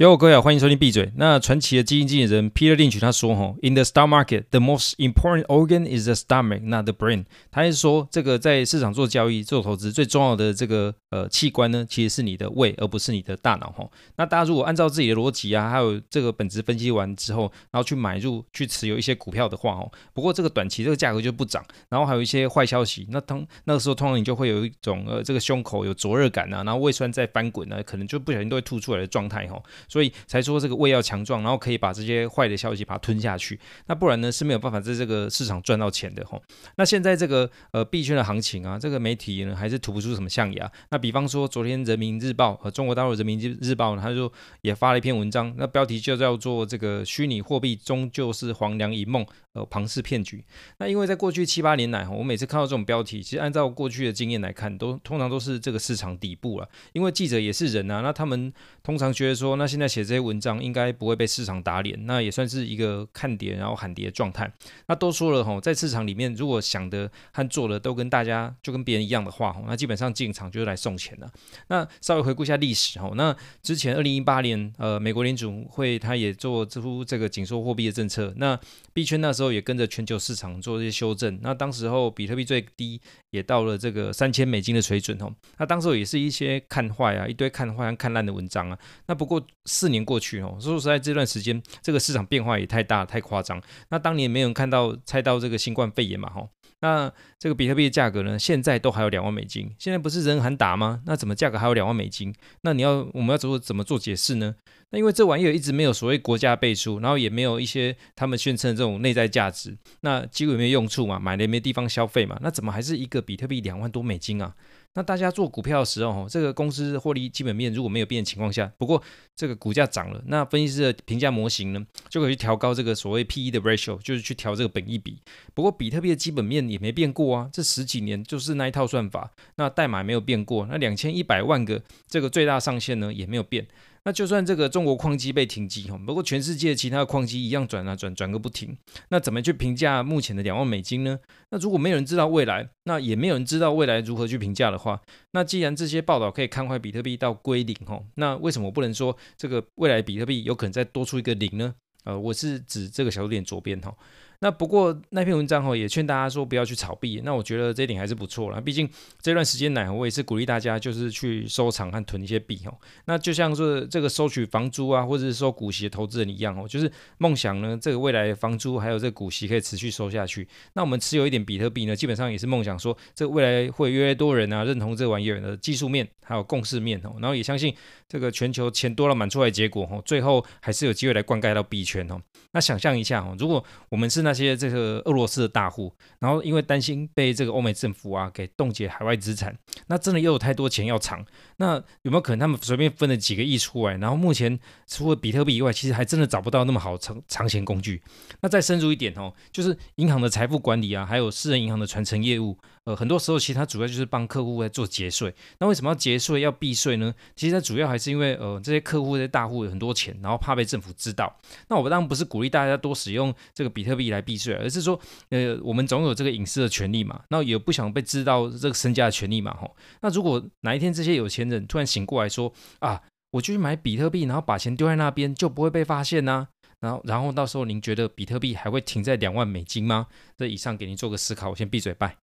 [0.00, 1.12] 哟，各位好，欢迎收听闭嘴。
[1.16, 6.94] 那传奇的基金经理人 Peter Lynch 他说：“哈，In the stock market, the most important organ is the stomach, not the
[6.94, 13.70] brain。”他是说，这个在市场做交易、做投资最重要的这个呃器官呢，其实是你的胃，而不是你的大脑。
[13.72, 13.86] 哈，
[14.16, 29.46] 那大家如果按照自己的逻辑啊，还有这个本质分析完之后，然后去买入、去持有一些股票的话，哦，不过这个短期这个价格就不涨，然后还有一些坏消息，那通那个时候通常你就会有一种呃这个胸口有灼热感啊，然后胃酸在翻滚啊，可能就不小心都会吐出来的状态。
[29.46, 30.80] 哈，所以才说这个。
[30.80, 36.42] 胃要强壮，然后可以把这些坏的消息把它吞下去，那不然呢是没有办法在这个市场赚到钱的吼。
[36.76, 40.72] 那现在这个呃币圈的行情啊，这个媒体呢还是吐不出什么象牙。
[40.90, 50.42] 那比方说昨天人民日报和中国大陆人民日报呢，他就也发了一篇文章，那标题就叫做这个虚拟货币终究是黄粱一梦，呃庞氏骗局。
[50.78, 56.66] 那因为在过去七八年来，我每次看到这种标题，其实按照过去的经验来看，都通常都是这个市场底部了。
[56.94, 58.50] 因为记者也是人啊，那他们
[58.82, 60.50] 通常觉得说，那现在写这些文章。
[60.60, 64.52] 应该不会被市场打脸，那也算是一个看跌然后喊跌的状态。
[64.88, 71.30] 那都说了吼，在市场里面，如果想的和做的都跟大家就跟别人一样的话吼，那基本上进场就是来送钱的。
[71.68, 78.58] 那稍微回顾一下历史吼，那之前二零一八年，呃，美国联储会他也做出这个紧缩货币的政策，那
[78.92, 81.38] 币圈那时候也跟着全球市场做这些修正。
[81.42, 88.78] 那当时候比特币最低也到了这个三千美金的水准吼，那当时候也是一些看坏啊，一堆看坏和看烂的文章啊。
[89.06, 89.40] 那不过
[89.70, 90.58] 四年过去哦。
[90.60, 93.62] 说实在，这段时间这个市场变化也太大太夸张。
[93.90, 96.28] 那当年没有人看到猜到这个新冠肺炎嘛？
[96.30, 96.48] 吼，
[96.80, 99.72] 那这个比特币的价格呢，现在都还有两万美金。
[99.78, 101.00] 现在不是人喊打吗？
[101.06, 102.34] 那怎么价格还有两万美金？
[102.62, 104.56] 那你要我们要怎么怎么做解释呢？
[104.92, 114.52] 那因为这玩意儿一直没有所谓国家背书，然后也没有一些他们宣称的这种内在价值，那几乎也没有用处嘛，买了也没地方消费嘛，那怎么还是一个比特币两万多美金啊？
[114.94, 119.00] 那大家做股票的时候，这个公司获利基本面如果没有变的情况下，不过
[119.36, 125.22] 这个股价涨了，那分析师的评价模型呢，就可以去调高这个所谓 PE 的 ratio，就是去调这个本益比。
[125.54, 133.66] 不过比特币的基本面也没变过啊，这十几年就是那一套算法，那代码没有变过，那两千一百万个这个最大上限呢也没有变。
[134.04, 138.76] 那就算这个中国矿机被停机哈，不过全世界其他的矿机一样转啊转，转个不停。
[139.10, 141.18] 那怎么去评价目前的两万美金呢？
[141.50, 145.00] 那如果没有人知道未来，那也没有人知道未来如何去评价的话，
[145.32, 151.74] 那既然这些报道可以看坏比特币到归零哈，那为什么不能说这个未来比特币有可能再多出一个零呢？
[152.04, 153.94] 呃，我是指这个小数点左边哈。
[154.42, 158.58] 那不过那篇文章哦也劝大家说不要去炒币，那我觉得这一点还是不错啦。
[158.58, 158.88] 毕竟
[159.20, 162.74] 这段时间来，我也是鼓励大家就是去收藏和囤一些币哦。
[163.04, 170.48] 那就像是这个收取房租啊，或者是收股息的投资人一样哦，就是梦想呢，这个未来房租还有这个股息可以持续收下去。
[170.72, 177.74] 那我们持有一点比特币呢，基本上也是梦想说，这个未来会越来越多人啊认同这玩意儿的技术面还有共识面哦，然后也相信
[178.08, 182.18] 这个全球钱多了满出来结果哦，最后还是有机会来灌溉到币圈哦。
[182.52, 189.52] 那想象一下哦，如果我们是那那些这个俄罗斯的大户，然后因为担心被这个欧美政府啊给冻结海外资产，
[189.88, 191.24] 那真的又有太多钱要藏，
[191.56, 193.96] 那有没有可能他们随便分了几个亿出来？
[193.96, 198.00] 然后目前除了比特币以外，其实还真的找不到那么好藏藏钱工具。
[198.40, 202.56] 那再深入一点哦，就是银行的财富管理啊，还有私人银行的传承业务。
[202.84, 205.34] 呃，很多时候其实它主要就是帮客户在做节税。
[205.58, 207.14] 那为什么要节税要避税呢？
[207.36, 211.38] 其实它主要还是因为呃这些客户这些大户有很多钱，然后怕被政府知道。
[211.68, 214.98] 那我当然不是鼓励大家多使用这个比特币来避税，而是说
[215.28, 219.76] 呃我们总有这个隐私的权利嘛，那也不想被知道这个身家的权利嘛，吼。
[220.00, 223.02] 那如果哪一天这些有钱人突然醒过来说啊，
[223.32, 226.48] 我就去买比特币，然后把钱丢在那边，就不会被发现呢？
[226.80, 230.06] 然后然后到时候您觉得比特币还会停在两万美金吗？
[230.38, 232.16] 这以上给您做个思考，我先闭嘴拜。